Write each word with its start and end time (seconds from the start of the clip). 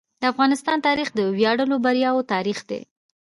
د 0.21 0.23
افغانستان 0.31 0.77
تاریخ 0.87 1.07
د 1.13 1.19
ویاړلو 1.35 1.75
بریاوو 1.85 2.27
تاریخ 2.33 2.59
دی. 2.69 2.81